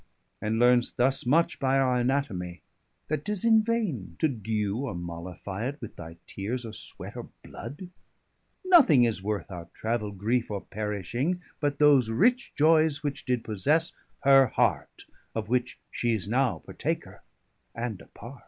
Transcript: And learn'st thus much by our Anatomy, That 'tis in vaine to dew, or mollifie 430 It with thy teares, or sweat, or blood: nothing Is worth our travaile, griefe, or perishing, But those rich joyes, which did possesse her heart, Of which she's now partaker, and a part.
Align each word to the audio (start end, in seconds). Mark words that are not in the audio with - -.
And 0.41 0.55
learn'st 0.57 0.95
thus 0.97 1.27
much 1.27 1.59
by 1.59 1.77
our 1.77 1.95
Anatomy, 1.97 2.63
That 3.07 3.23
'tis 3.23 3.45
in 3.45 3.61
vaine 3.61 4.15
to 4.17 4.27
dew, 4.27 4.79
or 4.87 4.95
mollifie 4.95 5.37
430 5.43 5.67
It 5.67 5.79
with 5.81 5.95
thy 5.95 6.17
teares, 6.25 6.65
or 6.65 6.73
sweat, 6.73 7.15
or 7.15 7.29
blood: 7.43 7.87
nothing 8.65 9.03
Is 9.03 9.21
worth 9.21 9.51
our 9.51 9.67
travaile, 9.79 10.17
griefe, 10.17 10.49
or 10.49 10.61
perishing, 10.61 11.43
But 11.59 11.77
those 11.77 12.09
rich 12.09 12.51
joyes, 12.55 13.03
which 13.03 13.25
did 13.25 13.43
possesse 13.43 13.91
her 14.23 14.47
heart, 14.47 15.05
Of 15.35 15.49
which 15.49 15.77
she's 15.91 16.27
now 16.27 16.63
partaker, 16.65 17.21
and 17.75 18.01
a 18.01 18.07
part. 18.07 18.39